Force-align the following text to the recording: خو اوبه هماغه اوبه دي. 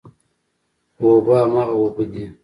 خو 0.95 1.05
اوبه 1.13 1.33
هماغه 1.43 1.73
اوبه 1.81 2.03
دي. 2.11 2.23